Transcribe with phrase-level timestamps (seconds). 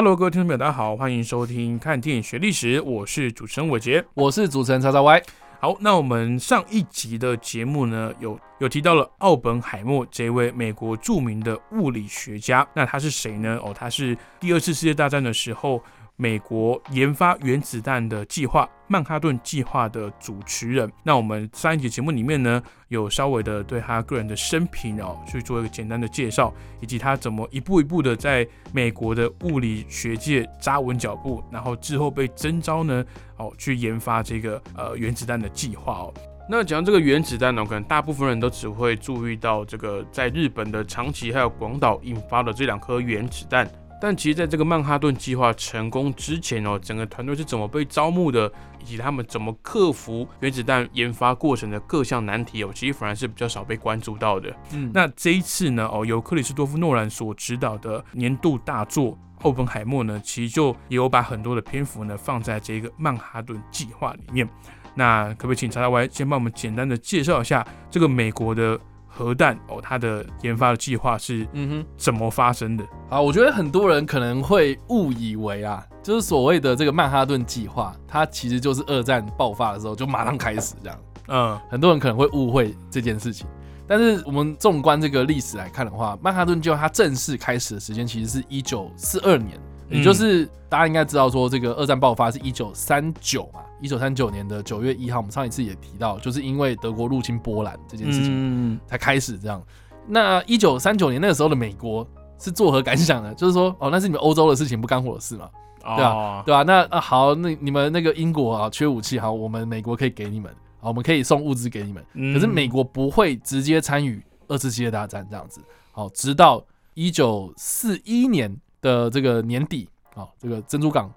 [0.00, 4.02] Hello，各位听众朋友，大家好，欢迎收听《看电影学历史》，我是主持人伟杰。
[4.14, 5.22] 我是主持人叉叉 Y。
[5.60, 12.66] 好，那我们上一集的节目呢，有有提到了奥本海默这位美国著名的物理学家。
[12.74, 13.60] 那他是谁呢？
[13.62, 15.84] 哦，他是第二次世界大战的时候。
[16.20, 20.92] 美国研发原子弹的计划——曼哈顿计划的主持人。
[21.02, 26.52] 那我们上一集节目里面呢，有稍微的对他个人的生平哦，去做一个简单的介绍，
[26.82, 33.02] 以及他怎么一步一步的在美国的物理学界扎稳脚步，然后之后被征召呢，
[33.38, 36.12] 哦，去研发这个呃原子弹的计划哦。
[36.50, 43.66] 那讲这个原子弹呢，可能大部分人都只会注意到这个在日本的长崎还有广岛引发的这两颗原子弹。
[44.00, 54.50] 但其实，在这个曼哈顿计划成功之前哦，整个团队是怎么被招募的，以及他们怎么克服原子弹研发过程的各项难题哦，其实反而是比较少被关注到的。
[54.72, 64.48] 嗯，那这一次呢，哦，由克里斯多夫诺兰所执导的年度大作《奥本海默》呢，其实就也有把很多的篇幅呢放在这个曼哈顿计划里面。
[64.94, 68.80] 那可不可以请查查 Y 先帮我们简单的介绍一下这个美国的？
[69.20, 72.84] 核弹哦，它的研发的计划是嗯哼怎么发生的？
[73.10, 80.98] 啊，我觉得很多人可能会误以为啊，就是所谓的这个曼哈顿计划，它其实就是二战爆发的时候就马上开始这样。
[81.28, 83.46] 嗯，很多人可能会误会这件事情。
[83.86, 89.60] 但是我们纵观这个历史来看的话，曼哈顿计划它正式开始的时间其实是一九四二年，
[89.90, 93.60] 也就是大家应该知道说，这个二战爆发是一九三九嘛。
[93.82, 99.62] 一九三九年的九月一号，我们上一次也提到，就是因为德国入侵波兰这件事情才开始这样。
[100.06, 102.06] 那一九三九年那个时候的美国
[102.38, 103.34] 是作何感想呢？
[103.34, 105.48] 就是说，哦，那是你们欧洲的事情，不干我的事嘛，
[105.80, 106.42] 对吧？
[106.44, 106.62] 对吧？
[106.62, 110.50] 那啊好，那你们那个英国啊缺武器，好，我们美国可以给你们，
[110.80, 112.04] 啊，我们可以送物资给你们。
[112.34, 115.62] 可是美国不会直接参与二次世界大战这样子。
[115.92, 116.62] 好，直到
[116.92, 121.12] 一九四一年的这个年底，好，这个珍珠港。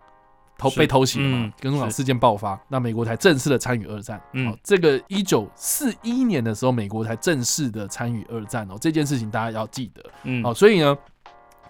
[0.55, 1.51] 偷被偷袭了嘛？
[1.59, 4.21] 珍珠港事件爆发，那美国才正式的参与二战。
[4.33, 8.77] 嗯，这个一九四一年的时候，美国才正式的参与二战哦。
[8.79, 10.03] 这件事情大家要记得。
[10.23, 10.95] 嗯，好，所以呢，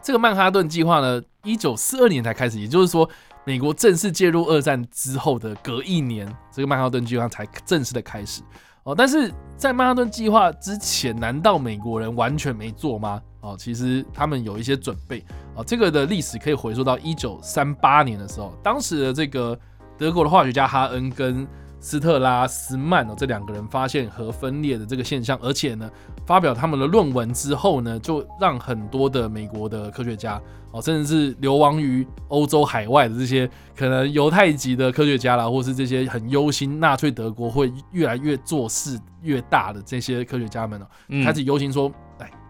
[0.01, 3.09] 这个曼哈顿计划呢，一九四二年才开始，也就是说，
[3.45, 8.43] 美国正式介入二战之后的隔一年，这个曼哈顿计划才正式的开始。
[8.83, 13.19] 哦，但是在曼哈顿计划之前，难道美国人完全没做吗？
[13.43, 15.23] 哦，其实他们有一些准备。
[15.53, 19.57] 哦，这个的历史可以回溯到一九三八年的时候，当时的这个
[19.97, 21.45] 德国的化学家哈恩跟
[21.79, 25.91] 斯特拉斯曼哦，这两个人发现核分裂的这个现象，而且呢，
[26.25, 40.87] 发表他们的论文之后呢，就让很多的美国的科学家哦，甚至是流亡于欧洲海外的这些可能犹太籍的科学家啦，或是这些很忧心纳粹德国会越来越做事越大的这些科学家们哦，
[41.23, 41.91] 开始忧心说。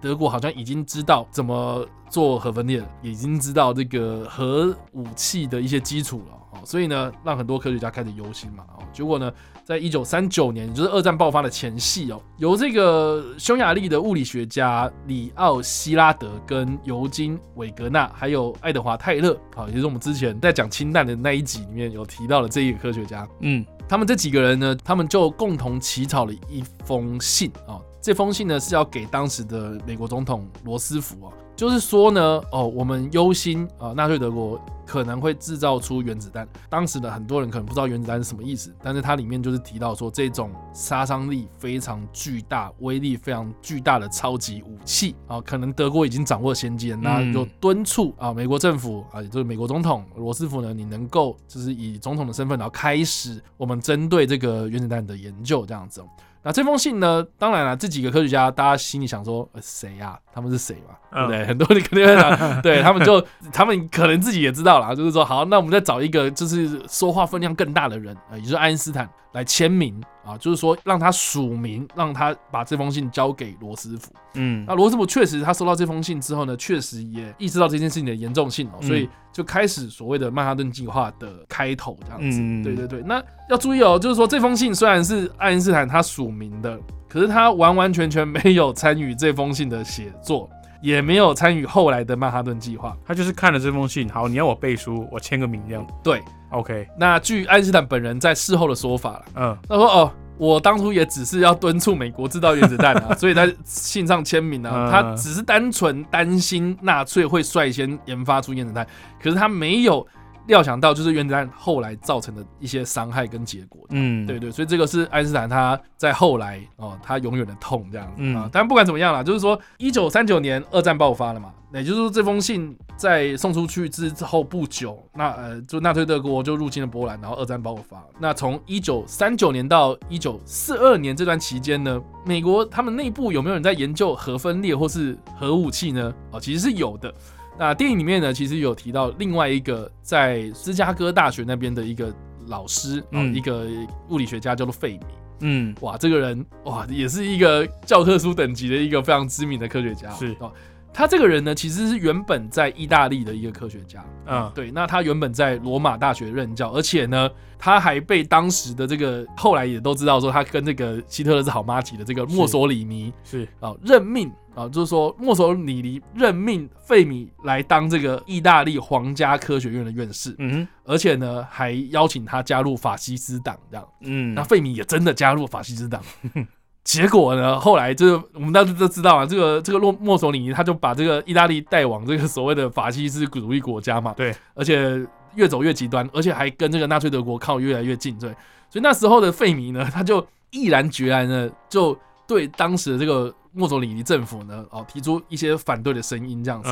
[0.04, 8.84] 德国好像已经知道怎么做核分裂了，已经知道这个核武器的一些基础了哦，所以呢，让很多科学家开始忧心嘛哦。
[8.92, 9.32] 结果呢，
[9.64, 27.80] 在一九三九年，也就是二战爆发的前夕哦，由这个匈牙利的物理学家里奥希拉德跟尤金韦格纳，还有爱德华泰勒，好，也就是我们之前在讲氢弹的那一集里面有提到的这一个科学家，嗯，他们这几个人呢，他们就共同起草了一封信啊。
[28.04, 32.22] 这封信呢是要给当时的美国总统罗斯福啊，就是说呢，
[32.52, 36.46] 哦，我们忧心啊，纳粹德国可能会制造出原子弹。
[36.70, 56.04] 当时的很多人可能不知道原子弹是什么意思，但是它里面就是提到说这种杀伤力非常巨大、威力非常巨大的超级武器啊，可能德国已经掌握先机，那就敦促啊，美国政府啊，也就是美国总统罗斯福呢，你能够就是以总统的身份，然后开始我们针对这个原子弹的研究这样子。
[56.44, 57.26] 那这封信呢？
[57.40, 60.20] 当然了，这几个科学家，大家心里想说，谁呀？
[60.34, 60.96] 他们是谁嘛？
[61.12, 61.46] 对不对？
[61.48, 70.02] 很多人肯定会想，对他们就，他们可能自己也知道了，就是说，好，那我们再找一个，就是说话分量更大的人，呃，也就是爱因斯坦来签名。
[70.26, 74.10] 啊，就是说让他署名，让他把这封信交给罗斯福。
[74.36, 82.40] 嗯，那罗斯福确实他收到这封信之后呢，确实也意识到这件事情的严重性哦，所以就开始所谓的曼哈顿计划的开头这样子。
[82.64, 90.50] 对对对，那要注意哦，就是说这封信虽然是爱因斯坦他署名的，可是他完完全全没有参与这封信的写作。
[90.84, 92.96] 也没有参与后来的曼哈顿计划。
[93.04, 95.88] 他就是看了这封信，好，你要我背书，我签个名这样。
[96.04, 96.22] 对
[96.52, 96.88] ，OK。
[97.00, 100.12] 那据爱因斯坦本人在事后的说法了，嗯，他说哦。
[100.36, 108.86] 我当初也只是要敦促美国制造原子弹啊， 所以在信上签名啊，他只是单纯担心纳粹会率先研发出原子弹，
[109.22, 110.06] 可是他没有。
[110.48, 118.50] 料想到就是原子弹后来造成的一些伤害跟结果，嗯，对对，所以这个是爱因斯坦他在后来哦，他永远的痛这样子啊。
[118.52, 128.04] 但不管怎么样啦，就是说一九三九年二战爆发了嘛，也就是说这封信在送出去之后不久，那呃，就纳粹德国就入侵了波兰，然后二战爆发。
[128.20, 136.14] 那从一九三九年到一九四二年这段期间呢，美国他们内部有没有人在研究核分裂或是核武器呢？
[136.32, 137.14] 哦，其实是有的。
[137.58, 142.14] 那电影里面呢，其实有提到另外一个在芝加哥大学那边的一个
[142.48, 143.68] 老师，嗯，一个
[144.10, 145.06] 物理学家叫做费米，
[145.42, 150.36] 嗯，哇，这个人哇，也是一个教科书等级的一个非常知名的科学家，是。
[150.40, 150.52] 哦。
[150.96, 154.70] 他这个人呢，其实是原本在意大利的一个科学家，嗯，对。
[154.70, 157.28] 那他原本在罗马大学任教，而且呢，
[157.58, 163.48] 他还被当时的这个后来也都知道说他跟这个希特勒是好妈级的这个墨索里尼是。
[163.60, 176.02] 啊任命啊，就是说墨索里尼任命费米来当这个意大利皇家科学院的院士，嗯，而且呢还邀请他加入法西斯党这样，嗯，那费米也真的加入法西斯党。
[176.84, 177.58] 结果呢？
[177.58, 184.14] 后来就是我们大家都知道啊，这个这个洛墨索里尼他就把这个意大利带往这个所谓的法西斯主义国家嘛。
[184.18, 185.02] 对，而且
[185.36, 188.20] 越走越极端，而且还跟这个纳粹德国靠越来越近。
[188.20, 188.30] 对，
[188.70, 191.98] 所以那时候的费米呢，他就毅然决然的就
[192.28, 196.70] 对当时的这个墨索里尼政府呢，哦，提出一些反对的声音，这样子。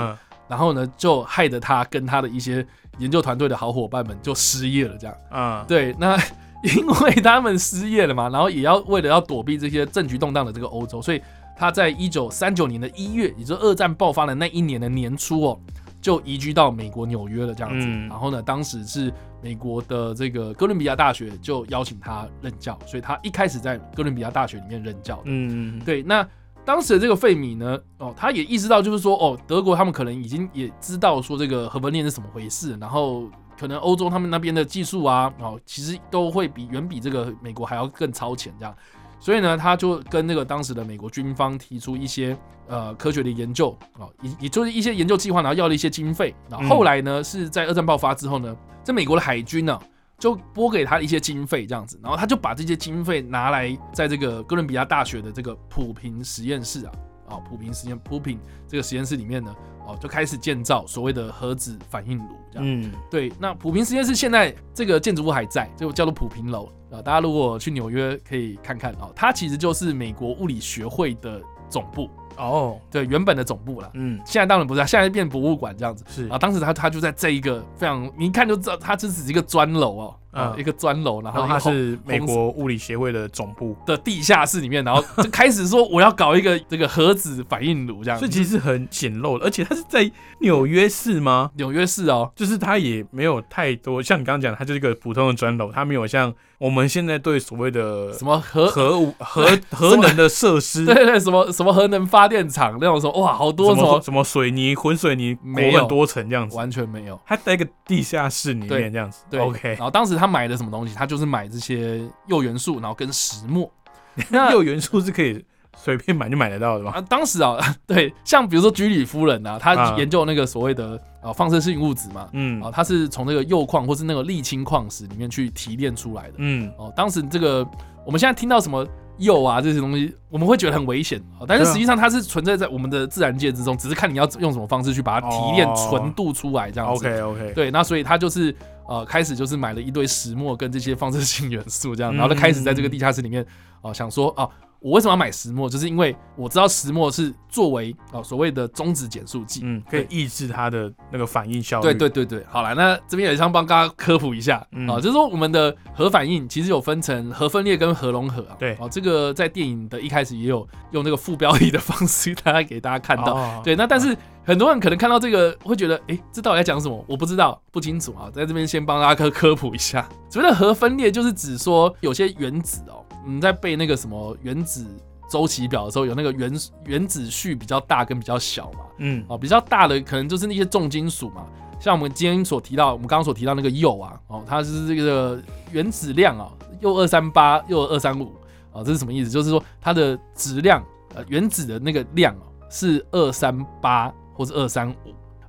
[0.48, 2.66] 然后呢，就害得他跟他的一些
[2.98, 5.16] 研究团队的好伙伴们就失业了，这样。
[5.32, 6.18] 嗯， 对，那。
[6.78, 11.20] 因为他们失业了嘛，然后也要为了要躲避这些政局动荡的这个欧洲，所以
[11.58, 15.60] 他在一九三九年的一月，也就是二战爆发的那一年的年初哦，
[16.00, 17.88] 就移居到美国纽约了这样子。
[18.08, 19.12] 然后呢，当时是
[19.42, 25.22] 美国的这个哥伦比亚大学就邀请他任教，所以他一开始在哥伦比亚大学里面任教。
[25.26, 26.04] 嗯，对。
[26.04, 26.28] 那
[26.64, 33.30] 当时的这个费米呢，哦，他也意识到就是说，哦，德国他们可能已经也知道说这个核分裂是怎么回事，然后。
[33.60, 38.76] 可能欧洲他们那边的技术啊，哦，其实都会比远比这个美国还要更超前这样，
[39.22, 42.36] 所以呢，他就跟那个当时的美国军方提出一些
[42.68, 46.34] 呃科学的研究啊，也也就是一些研究计划，然后要了一些经费。
[46.50, 49.80] 然后后来呢，是在二战爆发之后呢，在美国的海军呢
[50.18, 56.92] 就拨给他一些经费这样子，然后他就把这些经费拿来在这个哥伦比亚大学的这个普平实验室啊，
[57.30, 59.56] 啊普平实验普平这个实验室里面呢。
[59.92, 62.64] 哦，就开始建造所谓的核子反应炉，这样。
[62.66, 63.32] 嗯，对。
[63.40, 67.02] 那普平实验室现在这个建筑物还在，就叫做普平楼啊。
[67.02, 72.10] 大家如果去纽约可以看看哦，它其实就是美国物理学会的总部。
[72.38, 73.92] 哦，对，原本的总部了。
[73.94, 76.04] 嗯，现在当然不是，现在变博物馆这样子。
[76.08, 80.16] 是啊，当时他他就在这一个非常，你一看就知道，它这只是一个砖楼哦。
[80.32, 91.52] 啊，一个砖楼，然后它是美国物理协会的总部的地下室里面，然后就开始说我要搞一个这个核子反应炉这样，所以其实很简陋的，而且它是在纽约市吗？
[91.56, 110.21] 纽约市哦，就是它也没有太多，像你刚刚讲，它就是一个普通的砖楼，它没有像我们现在对所谓的什么核核武核 核能的设施，对对，什么什么核能发电厂那种说哇，好多什么什么水泥混水泥没有多层这样子，完全没有，它在一个地下室里面这样子，对，OK，然后当时。
[110.22, 110.94] 他买的什么东西？
[110.94, 113.68] 他就是买这些铀元素，然后跟石墨。
[114.30, 115.44] 那铀元素是可以
[115.76, 116.92] 随便买就买得到的吗？
[116.92, 127.68] 啊，当时啊， 对，像比如说居里夫人啊，她研究那个所谓的啊放射性物质嘛，嗯，啊，她是从那个铀矿或是那个沥青矿石里面去提炼出来的，嗯，哦，当时这个
[128.06, 128.86] 我们现在听到什么？
[129.22, 137.08] 铀啊，这些东西我们会觉得很危险啊，但是实际上它是存在在我们的自然界之中，只是看你要用什么方式去把它提炼纯度出来这样子。
[137.08, 137.54] OK OK。
[137.54, 138.56] 对，那所以它就是
[138.88, 143.46] 呃开始就是买了一堆石墨跟这些放射性元素这样，然后他开始在这个地下室里面
[143.82, 144.50] 啊想说啊。
[144.82, 145.70] 我为什么要买石墨？
[145.70, 151.84] 就是因为我知道石墨是作为哦所谓的中子减速剂，嗯，可以抑制它的那个反应效率。
[151.84, 154.58] 对对对对，好了，那这边也想帮大家科普一下
[154.90, 158.56] 啊，就是说我们的核反应其实有分成核分裂跟核融合啊。
[158.58, 163.62] 对，哦，这个在电影的一开始也有用那个副标题的方式，大家给大家看到。
[163.64, 167.06] 对，那但是很多人可能看到这个会觉得，哎，这到底在讲什么？
[167.08, 170.10] 我不知道，不清楚啊，在这边先帮大家科科普一下。
[170.28, 173.06] 所谓的核分裂就是指说有些原子哦。
[173.26, 174.86] 你在背那个什么原子
[175.30, 176.52] 周期表的时候，有那个原
[176.86, 178.80] 原子序比较大跟比较小嘛？
[178.98, 181.46] 嗯，哦，比较大的可能就是那些重金属嘛，
[181.80, 186.52] 像我们今天所提到，我们刚刚所提到那个铀啊，哦，它是这个原子量啊，
[186.82, 188.34] 铀二三八，铀二三五，
[188.74, 189.30] 啊，这是什么意思？
[189.30, 190.84] 就是说它的质量，
[191.16, 194.96] 呃，原子的那个量啊，是二三八或者二三五。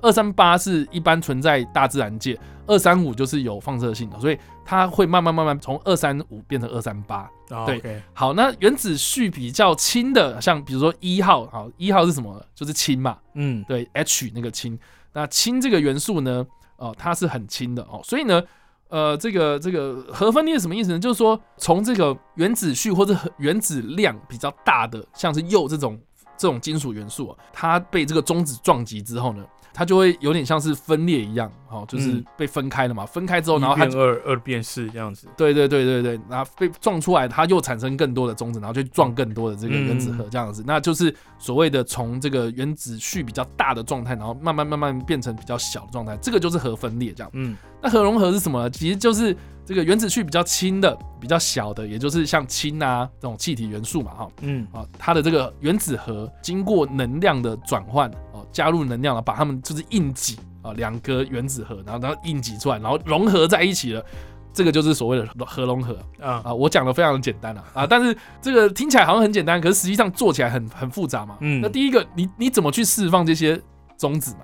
[0.01, 2.37] 二三八是一般存在大自然界，
[2.67, 7.31] 二三五就是有放射性的，所以它会慢慢慢慢从二三五变成二三八。
[7.67, 12.45] 对，好，那原子序比较轻的，像比如说一号，好，一号是什么？
[12.55, 13.19] 就是氢嘛。
[13.35, 14.79] 嗯，对，H 那个氢。
[15.13, 18.43] 那氢这个元素呢，哦，它是很轻的哦，所以呢。
[18.89, 20.99] 呃，这个这个核分裂什么意思呢？
[20.99, 25.99] 就是说，从这个原子序或者原子量比较大的，像是铀这种
[26.37, 29.43] 这种金属元素啊，它被这个中子撞击之后呢？
[29.75, 33.07] 它就会有点像是分裂一样，哦，就是被分开了嘛。
[33.07, 35.27] 分开之后，然后它二二变四这样子。
[35.37, 40.63] 对对对对对，然后被撞出来，它又产生更多的中子，然后去撞更多的这个原子核这样子。
[40.67, 47.31] 那就是所谓的从这个原子序比较大的状态，然后慢慢慢慢变成比较小的状态，这个就是核分裂这样。
[47.33, 48.69] 嗯，那核融合是什么？
[48.71, 58.11] 其实就是这个原子序比较轻的、比较小的，也就是像氢啊这种气体元素嘛，哈，嗯啊，它的这个原子核经过能量的转换。
[58.53, 64.05] 加入能量了，把它们就是硬挤啊，两个原子核，然后然后硬挤出来，然后融合在一起了，
[64.53, 66.55] 这个就是所谓的核融合啊啊！
[66.55, 71.39] 我讲的非常的简单啊啊，但是这个听起来好像很简单，可是实际上做起来很很复杂嘛。
[71.41, 73.61] 嗯，那第一个，你你怎么去释放这些
[73.97, 74.41] 中子嘛？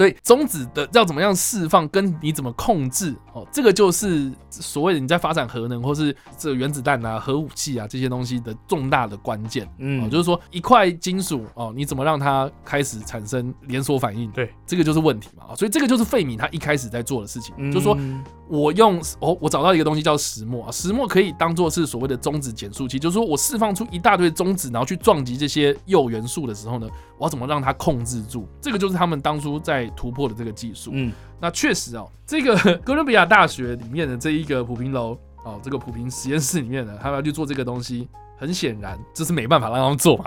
[0.00, 9.70] 所以中子的要怎么样释放，跟你怎么控制哦，这个就是所谓的你在发展核能或是这原子弹啊、核武器啊这些东西的重大的关键。
[9.76, 14.30] 嗯，就是说一块金属哦，你怎么让它开始产生连锁反应？
[14.30, 15.54] 对，这个就是问题嘛。
[15.54, 17.94] 所以这个就是费米他一开始在做的事情，就是说
[18.50, 28.46] 我用哦，我找到一个东西叫石墨啊，石墨可以当做是所谓的中子减速器，就是说我释放出一大堆中子，然后去撞击这些铀元素的时候呢，我要怎么让它控制住？
[28.60, 29.88] 这个就是他们当初在。
[29.96, 38.08] 突破的这个技术，嗯，那确实哦，这个 哥伦比亚大学里面的这一个普平楼哦，这个普平实验室里面的，他们要去做这个东西，
[38.40, 40.24] 很显然这是没办法让他们做嘛，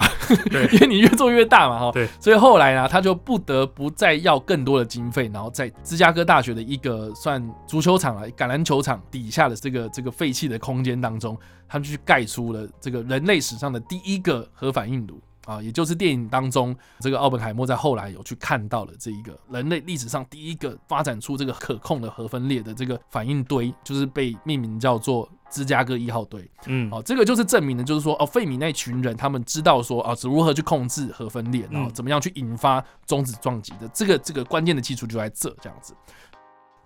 [0.52, 11.36] 对， 因为你越做越大嘛，哈，对，所以后来呢，他就不得不再要更多的经费，然后在芝加哥大学的一个算足球场啊、橄榄球场底下的这个这个废弃的空间当中，
[11.68, 15.20] 他们去盖出了这个人类史上的第一个核反应炉。
[15.46, 26.50] 啊，也就是电影当中，这个奥本海默在后来有去看到了这一个人类历史上第一个发展出这个可控的核分裂的这个反应堆，就是被命名叫做芝加哥一号队。
[26.66, 35.94] 嗯，哦，这个就是证明的，就是说，哦，费米那群人他们知道说，啊，是如何去控制核分裂，然后怎么样去引发中子撞击的，这个这个关键的基础就在这这样子。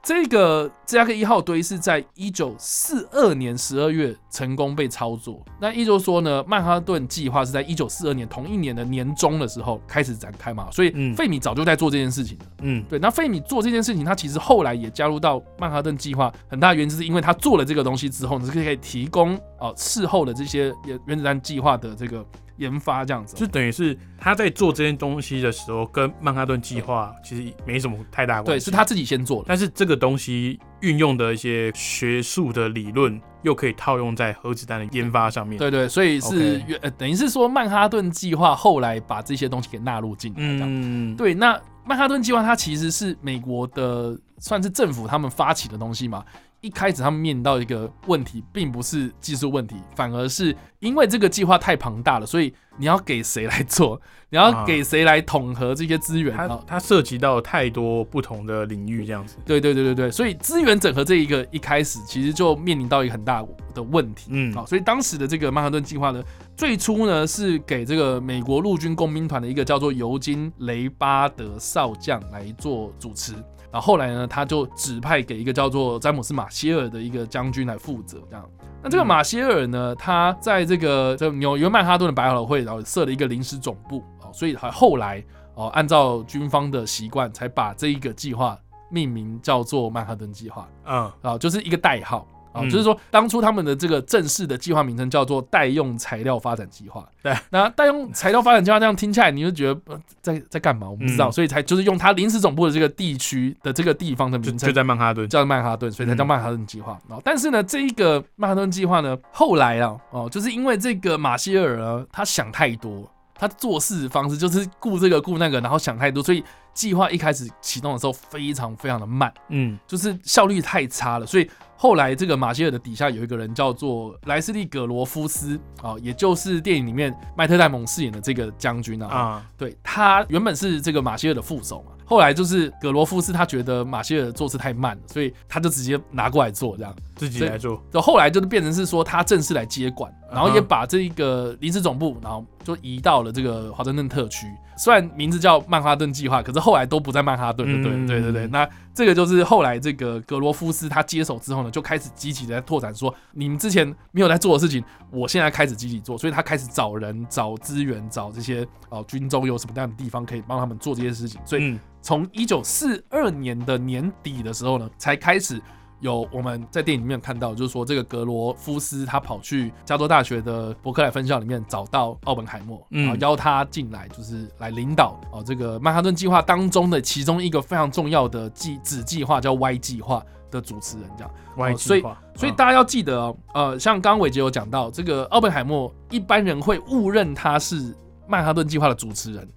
[0.08, 5.44] 这个芝加哥一号堆是在一九四二年十二月成功被操作。
[5.60, 10.70] 那也就是说呢，曼哈顿计划是在一九四二年同一年的年中的时候开始展开嘛。
[10.72, 12.46] 所以费米早就在做这件事情了。
[12.62, 12.98] 嗯，对。
[13.00, 22.26] 那费米做这件事情，他其实后来也加入到曼哈顿计划，很大原因是因为他做了这个东西之后，你是可以提供哦事后的这些原原子弹计划的这个。
[22.58, 28.50] 研发这样子，就等于是他在做这件东西的时候，跟曼哈顿计划其实没什么太大关系。
[28.52, 29.46] 对，是他自己先做的。
[29.48, 35.58] 但是这个东西运用的一些学术的理论，又可以套用在核子弹的研发上面。
[35.58, 40.40] 对对，所以是呃，等于是说曼哈顿计划后来把这些东西给纳入进来。
[40.40, 41.34] 嗯，对。
[41.34, 46.24] 那曼哈顿计划它其实是美国的，算是政府他们发起的东西嘛。
[46.62, 54.00] 一开始他们面临到一个问题，并不是技术问题，反而是因为这个计划太庞大了，所以你要给谁来做？
[54.30, 56.36] 你要给谁来统合这些资源？
[56.36, 59.38] 它它涉及到太多不同的领域，这样子。
[59.46, 64.30] 对对对对对，所以资源整合这一个一开始其实就面临到一个很大的问题。
[64.32, 66.22] 嗯，好，所以当时的这个曼哈顿计划呢，
[66.58, 73.34] 最初呢是给这个美国陆军工兵团的一个叫做尤金·雷巴德少将来做主持。
[73.78, 78.18] 然后后来呢，他就指派给一个叫做詹姆斯马歇尔的一个将军来负责。
[78.28, 78.44] 这样，
[78.82, 88.58] 那这个马歇尔呢，他在这个这纽约曼哈顿的百老汇，然后设了一个临时总部哦，所以他后来哦，按照军方的习惯，才把这一个计划
[88.90, 90.68] 命名叫做曼哈顿计划。
[90.88, 92.28] 嗯，啊，就是一个代号。
[92.58, 97.08] 啊，就是说，当初他们的这个正式的计划名称叫做代用材料发展计划。
[97.22, 99.80] 对，那代用材料发展计划这样听起来，你就觉得
[100.22, 100.90] 在在干嘛？
[100.90, 106.94] 我不知道，所以才就是用他临时总部的这个地区的这个地方的名称，就在曼哈顿，叫曼哈顿，所以才叫曼哈顿计划。
[107.10, 116.44] 啊，但是呢，这一个曼哈顿计划呢，后来啊，哦，就是因为这个马歇尔呢，他想太多，他做事方式就是顾这个顾那个，然后想太多，所以。
[116.78, 131.94] 计划一开始启动的时候非常非常的慢，嗯，就是效率太差了，所以后来这个马歇尔的底下有一个人叫做莱斯利·葛罗夫斯啊，也就是电影里面麦特戴蒙饰演的这个将军啊，啊，对他原本是这个马歇尔的副手嘛。
[132.06, 136.96] 后来就是葛罗夫斯，他觉得马歇尔做事太慢了，所以他就直接拿过来做，这样。
[137.18, 137.84] 自己来做。
[137.92, 148.48] 就后来就是变成是说他正式来接管，然后也把这一个临时总部，然后就移到了这个华盛顿特区，虽然名字叫曼哈顿计划，可是后来都不在曼哈顿，对对对对对。
[148.48, 161.42] 那这个就是后来这个格罗夫斯他接手之后呢，就开始积极的拓展，说你们之前没有在做的事情，我现在开始积极做，所以他开始找人、找资源、找这些哦军中有什么样的地方可以帮他们做这些事情。
[161.44, 165.62] 所以从一九四二年的年底的时候呢，才开始。
[166.00, 181.32] 有我们在电影里面看到，就是说这个格罗夫斯他跑去加州大学的伯克莱分校里面找到奥本海默，然后邀他进来，就是来领导哦这个曼哈顿计划当中的其中一个非常重要的计子计划叫 Y 计划的主持人这样。
[181.56, 187.96] Y 计划，所以大家要记得哦，呃，像刚刚伟杰有讲到，这个奥本海默一般人会误认他是
[188.28, 189.48] 曼哈顿计划的主持人。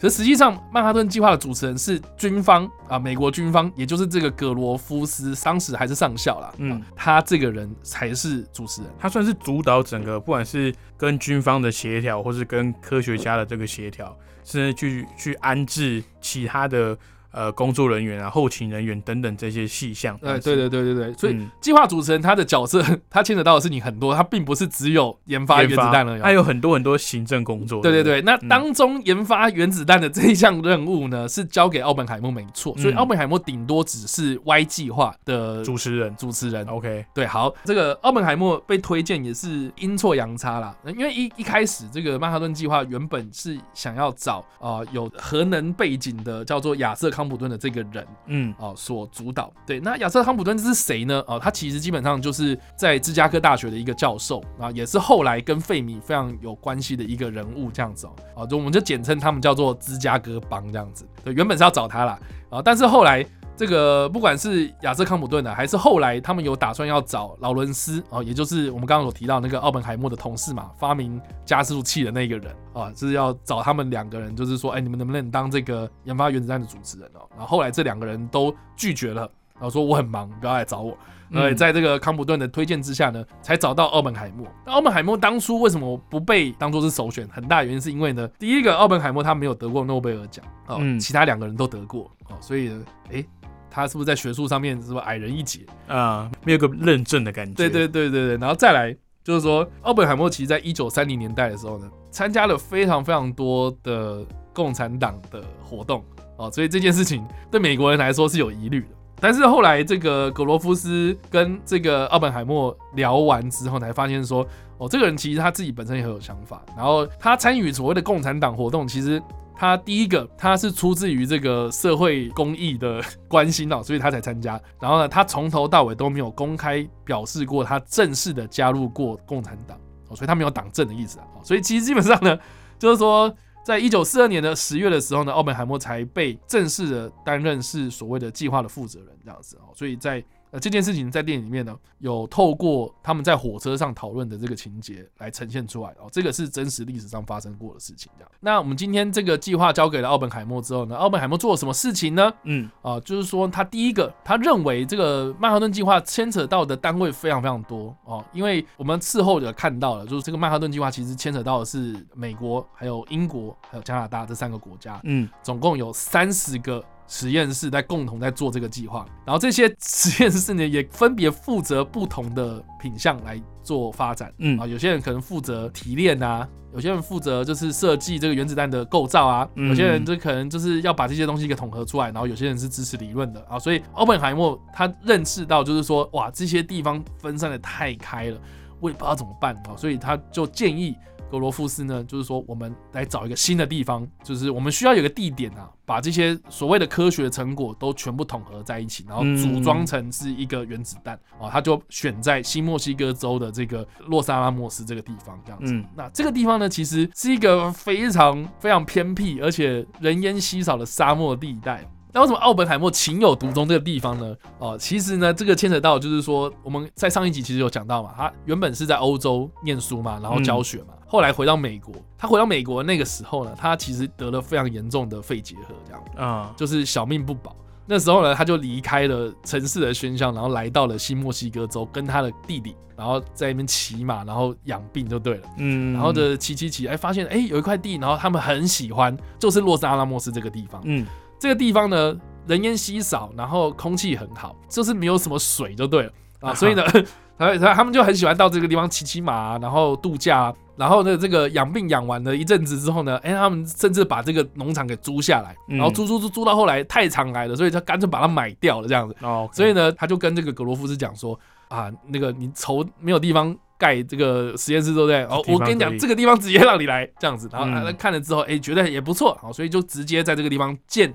[0.00, 6.52] 可实际上，曼哈顿计划的主持人是军方啊，美国军方，也就是这个格罗夫斯，当时还是上校啦。
[6.56, 16.96] 嗯，他这个人才是主持人，他算是主导整个，不管是跟军方的协调，或是跟科学家的这个协调，甚至去去安置其他的。
[17.32, 20.14] 呃，工作人员啊，后勤人员等等这些细项。
[20.22, 27.80] 哎对对对对对，所以计划主持人他的角色，他牵扯到的事情很多，他并不是只有研发原子弹而已，他有很多很多行政工作。
[27.82, 36.14] 对对对，那当中研发原子弹的这一项任务呢，是交给奥本海默没错，所以奥本海默顶多只是 Y 计划的主持人。
[36.16, 47.30] 主持人，OK，对，好，这个奥本海默被推荐也是阴错阳差啦，因为一一开始这个曼哈顿计划原本是想要找啊有核能背景的叫做亚瑟康。
[47.30, 49.52] 普顿的这个人，嗯，哦，所主导。
[49.64, 51.22] 对，那亚瑟康普顿这是谁呢？
[51.28, 58.16] 哦，他其实基本上就是在芝加哥大学的一个教授啊，也是后来跟费米非常有关系的一个人物，这样子哦。
[58.34, 61.06] 哦，就我们就简称他们叫做芝加哥帮这样子。
[61.22, 62.18] 对，原本是要找他啦，
[62.50, 63.24] 啊，但是后来。
[63.60, 77.20] 这个不管是亚瑟康普顿的，还是后来他们有打算要找劳伦斯哦，也就是我们刚刚所提到那个奥本海默的同事嘛，发明加速器的那个人啊，就是要找他们两个人，就是说，哎，你们能不能当这个研发原子弹的主持人哦？
[77.32, 80.96] 然后后来这两个人都拒绝了，然后说我很忙，不要来找我。
[81.32, 84.46] 呃，在这个康普顿的推荐之下呢，才找到奥本海默。
[84.64, 87.28] 那奥本海默当初为什么不被当做是首选？
[87.28, 92.72] 很大原因是因为呢，第一个奥本海默他没有得过诺贝尔奖哦，其他两个人都得过哦，所以
[93.12, 93.22] 哎。
[93.70, 96.30] 他是不是在学术上面是不是矮人一截啊？
[96.44, 97.54] 没有个认证的感觉。
[97.54, 106.04] 对对对对对，然后再来就是说，奥本海默其实在一九三零年代的时候呢，参加了非常非常多的共产党的活动
[106.36, 108.88] 哦，所以这件事情对美国人来说是有疑虑的。
[109.20, 114.46] 但是后来这个格罗夫斯跟这个奥本海默聊完之后，才发现说，
[114.78, 119.22] 哦，这个人其实他自己本身也很有想法，然后他参与所谓的共产党活动，其实。
[119.60, 124.58] 他第一个，他是出自于这个社会公益的关心哦，所以他才参加。
[124.80, 129.78] 然后呢，他从头到尾都没有公开表示过他正式的加入过共产党，
[130.14, 131.26] 所以他没有党政的意思啊。
[131.42, 132.38] 所以其实基本上呢，
[132.78, 133.30] 就是说，
[133.62, 140.24] 在一九四二年的十月的时候呢，奥本海默才被正式的担任是所谓的计划的负责人这样子哦，所以在。
[140.50, 148.10] 呃，这件事情在电影里面呢，有透过他们在火车上讨论的这个情节来呈现出来哦，这个是真实历史上发生过的事情。
[148.16, 152.32] 这样，那我们今天这个计划交给了奥本海默之后呢，奥本海默做了什么事情呢？
[152.42, 166.84] 嗯，啊，就是说他第一个，他认为这个曼哈顿计划牵扯到的单位非常非常多哦，因为我们事后也看到了，就是这个曼哈顿计划其实牵扯到的是美国、还有英国、还有加拿大这三个国家，嗯，总共有三十个。
[167.10, 174.32] 实验室在共同在做这个计划，然后这些实验室呢也分别负责不同的品相来做发展。
[174.38, 183.58] 嗯啊，有些人可能负责提炼啊，有些人负责就是设计这个原子弹的构造啊，有些人就可能就是要把这些东西给统合出来，然后有些人是支持理论的啊。
[183.58, 188.40] 所以奥本海默他认识到就是说，哇，这些地方分散的太开了，
[188.80, 190.96] 我也不知道怎么办啊，所以他就建议。
[191.30, 201.48] 格罗夫斯呢，就是说我们来找一个新的地方，就是我们需要有个地点啊，把这些所谓的科学成果都全部统合在一起，然后组装成是一个原子弹啊。
[201.48, 205.72] 他就选在新墨西哥州的这个洛萨拉莫斯这个地方，这样子。
[205.94, 211.88] 那这个地方呢，其实是一个非常非常偏僻而且人烟稀少的沙漠地带。
[212.12, 214.36] 那为什么奥本海默情有独钟这个地方呢？
[214.58, 227.54] 哦，其实呢，这个牵扯到就是说，我们在上一集其实有讲到嘛，他原本是在欧洲念书嘛，然后教学嘛，后来回到美国，他回到美国那个时候呢，他其实得了非常严重的肺结核，这样啊，就是小命不保。
[227.86, 241.06] 那时候呢，他就离开了城市的喧嚣，然后来到了新墨西哥州，跟他的弟弟，然后在那边骑马，然后养病就对了，嗯，然后的骑骑骑，哎，发现哎有一块地，然后他们很喜欢，就是洛斯阿拉莫斯这个地方，嗯。
[241.40, 242.14] 这个地方呢，
[242.46, 246.84] 人烟稀少，然后空气很好，就是没有什么水就对了啊，所以呢，
[247.38, 250.54] 他他他们就很喜欢到这个地方骑骑马，然后度假。
[250.76, 259.14] 然后呢，这个养病养完了一阵子之后呢，哎，他们甚至把这个农场给租下来，然后租租租租到后来太常来了，所以他干脆把它买掉了这样子。
[259.20, 265.24] 哦，所以呢，他就跟这个格罗夫斯讲说啊，那个你愁没有地方盖这个实验室，对不对？
[265.24, 267.48] 哦，我跟你讲，这个地方直接让你来这样子。
[267.50, 271.12] 然后他看了之后，哎，觉得也不错，好，所以就直接在这个地方建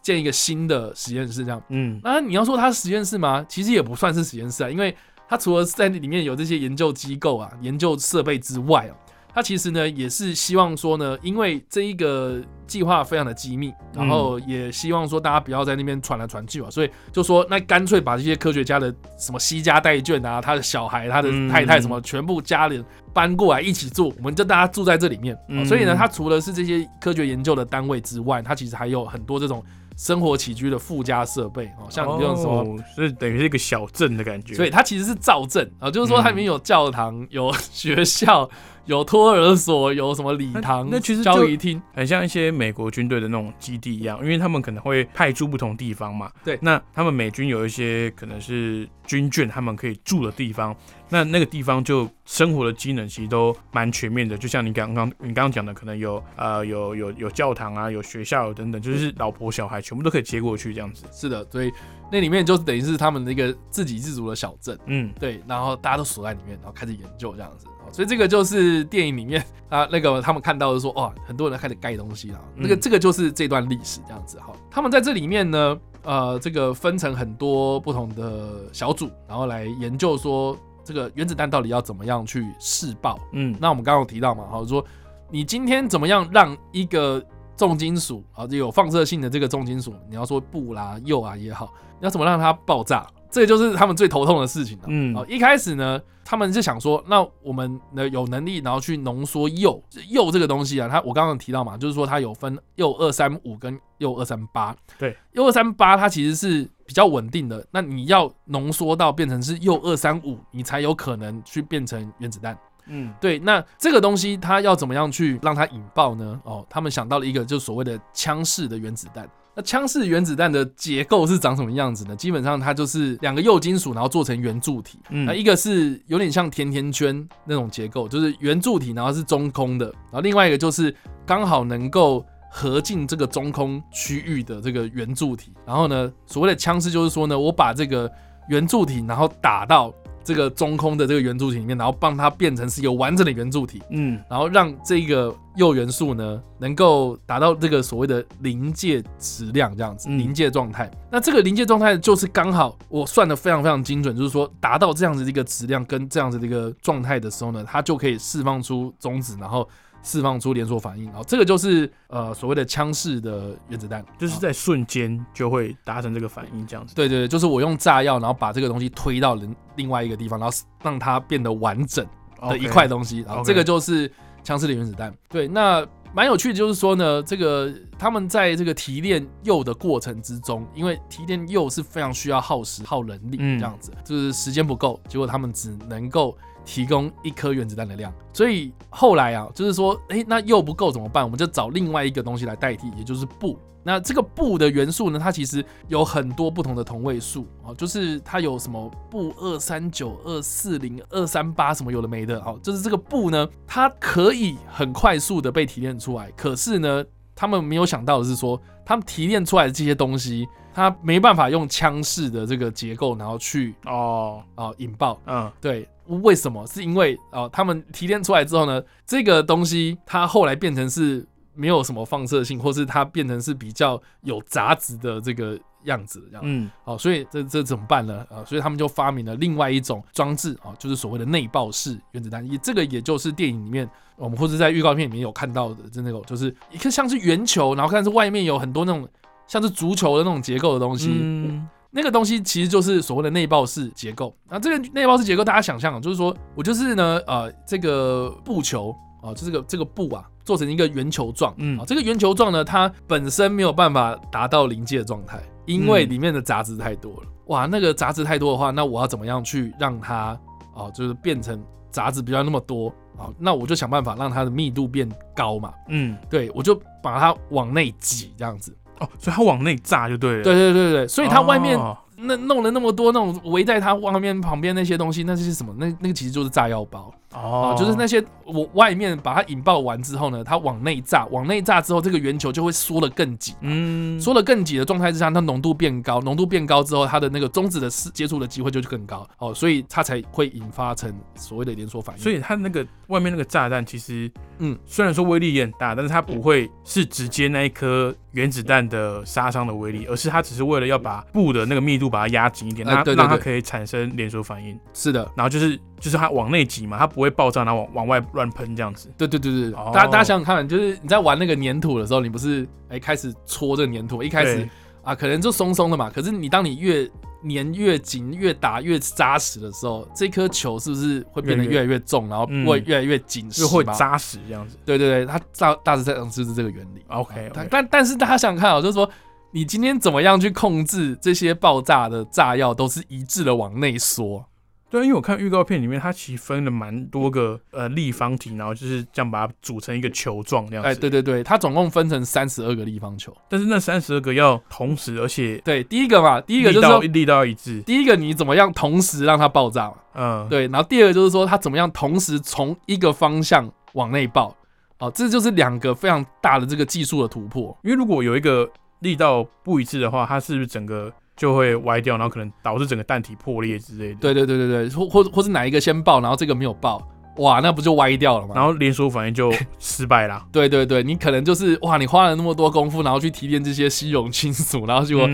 [0.00, 1.60] 建一个新的实验室这样。
[1.68, 3.44] 嗯，那你要说它是实验室吗？
[3.48, 4.96] 其实也不算是实验室啊，因为。
[5.28, 8.94] 它除了在里面有这些研究机构啊、研究设备之外哦，
[9.36, 25.36] 它其实呢也是希望说呢，因为这一个计划非常的机密，然后也希望说大家不要在那边传来传去嘛，所以就说那干脆把这些科学家的什么西家带眷啊、他的小孩、他的太太什么全部家人搬过来一起住，我们就大家住在这里面。
[25.66, 29.62] 所以呢，他除了是这些科学研究的单位之外，他其实还有很多这种。
[29.98, 34.52] 生活起居的附加设备哦，像这种什么，所以等于是一个小镇的感觉。
[34.52, 38.46] 所以它其实是造镇啊，就是说它里面有教堂、有 学校。
[38.86, 46.30] 有托儿所，有什么礼堂，那其实交易厅，很像一些美国军队的那种基地一样，因为他们可能会派驻不同地方嘛。
[46.44, 50.74] 对，那他们美军有一些可能是军眷，他们可以住的地方，
[51.08, 54.38] 那那个地方就生活的机能其实都蛮全面的。
[54.38, 61.04] 就像你刚刚你刚刚讲的，可能有呃有有有教堂啊，有学校等等，就是老婆小孩全部都可以接过去这样子。
[61.12, 61.72] 是的，所以
[62.10, 64.78] 那里面就等于是他们的一个自给自足的小镇。
[64.86, 67.66] 嗯，对，然后大家都锁在里面，然后开始研究这样子。
[67.92, 72.40] 所以这个就是电影里面啊，那个他们看到的说，哇，很多人开始盖东西了。
[72.54, 74.52] 那个这个就是这段历史这样子哈。
[74.70, 83.18] 他们在这里面呢，呃，这个分成很多不同的小组，然后来研究说这个原子弹到底要怎么样去试爆。
[83.32, 84.84] 嗯，那我们刚刚有提到嘛，好说
[85.30, 87.24] 你今天怎么样让一个
[87.56, 93.06] 重金属啊，有放射性的这个重金属，你要说钚啦、铀啊也好，你要怎么让它爆炸？
[93.28, 94.84] 这个就是他们最头痛的事情了。
[94.86, 104.74] 嗯，哦，一开始呢，他们是想说，那我们呢有能力，然后去浓缩铀，铀这个东西啊，它我刚刚提到嘛，就是说它有分铀二三五跟铀二三八。
[104.96, 112.56] 对，铀二三八它其实是比较稳定的，那你要浓缩到变成是铀二三五，你才有可能去变成原子弹。
[112.88, 116.40] 嗯，对，那这个东西它要怎么样去让它引爆呢？
[116.44, 119.28] 哦，他们想到了一个，就所谓的枪式的原子弹。
[119.58, 122.14] 那枪式原子弹的结构是长什么样子呢？
[122.14, 124.98] 基本上它就是两个铀金属，然后做成圆柱体。
[125.08, 129.86] 那一个是有点像甜甜圈那种结构，就是圆柱体，然后是中空的。
[129.86, 130.94] 然后另外一个就是
[131.24, 135.52] 刚好能够合进这个中空区域的这个圆柱体。
[135.64, 138.12] 然后呢，所谓的枪式就是说呢，我把这个
[138.50, 139.92] 圆柱体，然后打到。
[140.26, 150.90] 这个中空的这个圆柱体里面，然后帮它变成是一个完整的圆柱体，嗯，然后让这个铀元素呢能够达到这个所谓的临界质量，这样子临界状态。
[151.12, 159.68] 那这个临界状态就是刚好我算的非常非常精准，就是说达到这样子的一个质量跟这样子的一个状态的时候呢，它就可以释放出中子，然后。
[160.06, 166.94] 释放出连锁反应，然后这个就是呃所谓的枪式的原子弹，就是在瞬间就会达成这个反应这样子。
[166.94, 172.06] 对对对，就是我用炸药，然后把这个东西推到另另外一个地方，然后让它变得完整
[172.40, 174.08] 的一块东西，然后这个就是
[174.44, 175.12] 枪式的原子弹。
[175.28, 186.38] 对，那蛮有趣的，就是说呢，这个他们在这个提炼铀的过程之中，因为提炼铀是非常需要耗时耗人力这样子，就是时间不够，结果他们只能够。
[186.66, 191.24] 提供一颗原子弹的量，所以后来啊，就是说，哎，那又不够怎么办？
[191.24, 193.56] 我们就找另外一个东西来代替，也就是布。
[193.84, 206.32] 那这个布的元素呢，它其实有很多不同的同位素啊，就是它有什么布二三九、二四零、二三八什么有的没的，好，就是这个布呢，它可以很快速的被提炼出来。
[206.32, 215.88] 可是呢，他们没有想到的是说，他们提炼出来的这些东西，它没办法用枪式的这个结构，然后去哦哦引爆，嗯，对。
[216.22, 216.66] 为什么？
[216.66, 226.42] 是因为啊，他们提炼出来之后呢，这个东西它后来变成是没有什么放射性，或是它变成是比较有杂质的这个样子，这样。
[226.44, 228.26] 嗯，好，所以这这怎么办呢？
[228.30, 232.48] 啊，所以他们就发明了另外一种装置啊，就是所谓的内爆式原子弹。
[232.50, 239.08] 也这个也就是电影里面我们或者在预告片里面有看到的，就那种就是一个像是圆球，然后看是外面有很多那种
[239.46, 241.10] 像是足球的那种结构的东西。
[241.20, 241.68] 嗯。
[241.96, 244.36] 那个东西其实就是所谓的内爆式结构。
[244.50, 251.54] 那这个内爆式结构，大家想象，就是说我就是呢，呃，这个布球啊，就这个这个布啊，做成一个圆球状。
[251.56, 257.22] 嗯，啊，这个圆球状呢，它本身没有办法达到临界状态，因为里面的杂质太多了。
[257.46, 260.38] 哇，那个杂质太多的话，那我要怎么样去让它
[260.74, 263.32] 啊，就是变成杂质不要那么多啊？
[263.38, 265.72] 那我就想办法让它的密度变高嘛。
[265.88, 268.76] 嗯，对，我就把它往内挤，这样子。
[268.98, 270.42] 哦，所以它往内炸就对了。
[270.42, 271.78] 对对对对，所以它外面
[272.18, 275.74] 那弄了那么多那种围在它外面旁边那些东西，那是什么？
[275.78, 277.12] 那那个其实就是炸药包。
[277.36, 283.54] 哦，就是那些我外面把它引爆完之后呢，它往内炸，往内炸之后，这个圆球就会缩得更紧。
[283.60, 289.28] 嗯，缩得更紧的状态之下，它浓度变高，浓度变高之后，它的那个中子的接触的机会就更高。
[289.38, 292.22] 哦，所以它才会引发成所谓的连锁反应。
[292.22, 304.78] 所以它那个外面那个炸弹其实，嗯，虽然说威力也很大，但是它不会是直接那一颗原子弹的杀伤的威力，而是它只是为了要把布的那个密度把它压紧一点，它让它可以产生连锁反应。
[304.94, 307.30] 是的，然后就是就是它往内挤嘛，它不会。
[307.36, 309.12] 爆炸，然后往往外乱喷这样子。
[309.18, 314.66] 对对对对，大家大家想想看，就是你在玩那个粘土的时候，你不是哎开始搓这个粘土，一开始
[315.02, 317.04] 啊可能就松松的嘛，可是你当你越
[317.46, 324.78] 粘越紧，越打越扎实的时候，这颗球是不是会变得越来越重，然后会越来越紧实，会扎实这样子？
[324.86, 327.04] 对对对，它大大致上就是这个原理。
[327.08, 329.06] OK，但但是大家想想看啊，就是说
[329.50, 334.42] 你今天怎么样去控制这些爆炸的炸药，都是一致的往内缩。
[334.88, 340.88] 对，因为我看预告片里面，它其实分了蛮多个呃立方体，然后就是这样把它组成一个球状这样子。
[340.88, 347.82] 哎，对对对，它总共分成三十二个立方球，但是那三十二个要同时，而且对，第一个嘛，第一个就是说力道一致。
[347.82, 349.94] 第一个你怎么样同时让它爆炸嘛？
[350.14, 350.68] 嗯，对。
[350.68, 354.56] 然后第二个就是说它怎么样同时从一个方向往内爆。
[354.98, 357.76] 哦，这就是两个非常大的这个技术的突破。
[357.82, 358.66] 因为如果有一个
[359.00, 361.12] 力道不一致的话，它是不是整个？
[361.36, 364.14] 就会歪掉，然后可能导致整个弹体破裂之类的。
[364.20, 368.54] 对对对对对，或或或是哪一个先爆，然后这个没有爆，哇，那不就歪掉了吗？
[368.54, 370.42] 然后连锁反应就 失败了。
[370.50, 375.28] 对对对，你可能就是哇，你花了那么多功夫，然后去提炼这些稀有金属，然后结果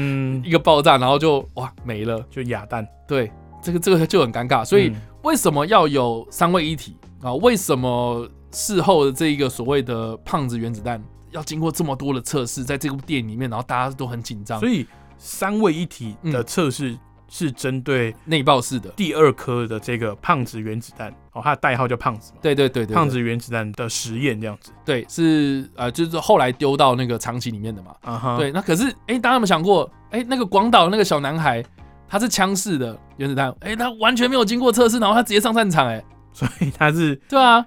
[0.45, 2.85] 一个爆炸，然后就哇没了，就哑弹。
[3.07, 3.31] 对，
[3.63, 4.65] 这个这个就很尴尬。
[4.65, 7.33] 所以为什么要有三位一体啊？
[7.35, 14.85] 为什么事后的这一个所谓的胖子原子弹要经过这么多的测试，在这部电影里面，然后大家都很紧张，所以。
[15.25, 22.41] 三位一体的测试是针对内爆式的第二颗的这个胖子原子弹哦，它的代号叫胖子嘛？
[22.43, 24.73] 对对对对，胖子原子弹的实验这样子。
[24.85, 27.95] 对，是呃，就是后来丢到那个长崎里面的嘛。
[28.03, 28.37] 啊哈。
[28.37, 31.65] 对，那可是哎，大家有没有想过，哎，那个广岛那个小男孩，
[32.09, 36.05] 他是枪式的原子弹，哎，他完全没有经过测试，然后他直接上战场，哎。
[36.33, 37.65] 所以他是对啊，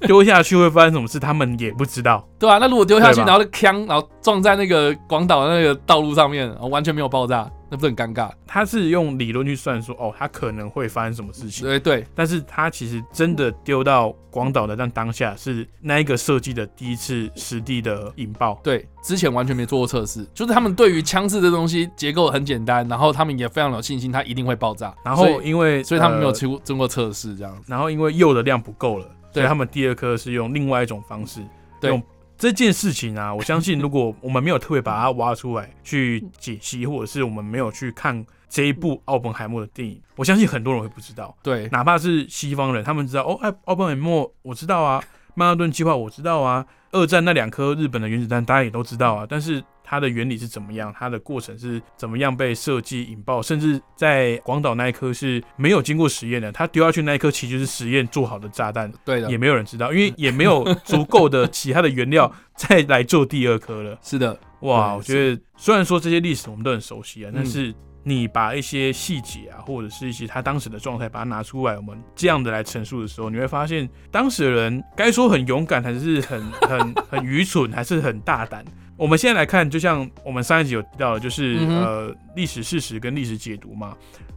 [0.00, 7.50] 丢下去会发生什么事，他们也不知道，对啊，那如果丢下去，然后枪，然后撞在那个广岛的那个道路上面，完全没有爆炸。
[7.74, 8.30] 那不是很尴尬？
[8.46, 11.66] 他是用理论去算说，哦，他可能会发生什么事情？
[11.66, 12.06] 对对。
[12.14, 18.60] 但是他其实真的丢到广岛的，但当下是那一个设计的第一次实地的引爆。
[18.62, 24.94] 对，之前完全没做过测试，就是他们对于枪支这东西结构很简单，然后他们也非常有信心，它一定会爆炸。
[25.04, 27.64] 然后因为所以他们没有经经过测试这样子。
[27.66, 31.40] 然后因为铀的量不够了，所以他们第二颗是用另外一种方式
[31.82, 32.00] 用。
[32.36, 41.36] 这件事情啊，我相信如果我们没有特别把它挖出来去解析，或者是我们没有去看这一部奥本海默的电影，我相信很多人会不知道。
[41.42, 45.02] 对，哪怕是西方人，他们知道哦，哎，奥本海默我知道啊，
[45.34, 49.62] 曼哈顿计划我知道啊，二战那两颗日本的原子弹大家也都知道啊，但是。
[49.84, 50.92] 它的原理是怎么样？
[50.98, 53.42] 它的过程是怎么样被设计引爆？
[53.42, 63.98] 甚至在广岛那一颗是没有经过实验的，它丢下去那一颗其实是实验做好的炸弹，对的，也没有人知道，因为也没有足够的其他的原料再来做第二颗了。
[64.02, 78.64] 是的，哇，我觉得虽然说这些历史我们都很熟悉啊，但是你把一些细节啊，或者是一些他当时的状态，把它拿出来，我们这样的来陈述的时候，你会发现当时的人该说很勇敢，还是很很 很愚蠢，还是很大胆。
[78.96, 83.96] 我们现在来看，就像我们上一集有提到的，就是呃历史事实跟历史解读嘛，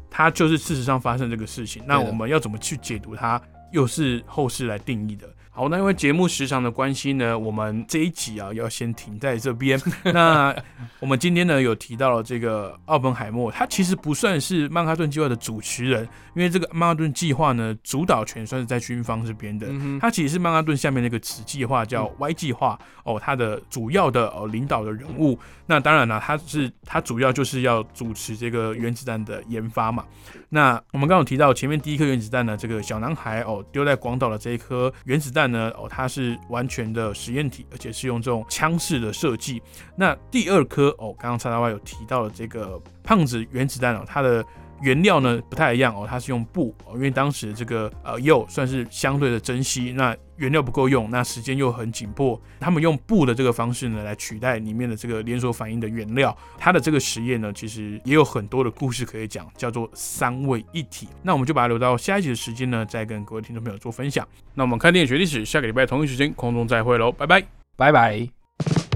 [0.10, 3.41] 它就是事实上发生这个事情，那我们要怎么去解读它，
[3.72, 5.28] 又是后世来定义的。
[5.58, 9.82] 好，那因为节目时长的关系呢，我们这一集啊要先停在这边。
[10.13, 10.56] 那
[11.00, 19.65] 我们今天呢有提到了这个奥本海默，他其实不算是曼哈顿计划的主持人，因为这个曼哈顿计划呢主导权算是在军方这边的。
[20.00, 25.39] 他其实是曼哈顿下面那个子计划叫 Y 计划哦，他的主要的哦领导的人物。
[25.65, 30.06] 那当然了，他是他主要就是要主持这个原子弹的研发嘛。
[30.49, 35.51] 那我们刚刚提到前面第一颗原子弹呢，这个小男孩哦丢在广岛的这一颗原子弹。
[35.51, 39.62] 呢哦，它是完全的实验体，而且是用这种枪式的设计。
[39.95, 44.45] 那第二颗哦，刚刚叉叉 Y 有提到的这个胖子原子弹哦，它的。
[44.81, 56.35] 原料呢不太一样哦，它是用布哦，因为当时这个呃铀算是相对的珍惜，那原料不够用，那时间又很紧迫，他们用布的这个方式呢来取代里面的这个连锁反应的原料。
[56.57, 61.07] 它的这个实验呢，其实也有很多的故事可以讲，叫做三位一体。
[61.23, 64.27] 那我们就把它留到下一集的时间呢，再跟各位听众朋友做分享。
[64.53, 67.43] 那我们看电影学历史，下个礼拜同一时间空中再会喽，拜拜，
[67.75, 68.87] 拜拜。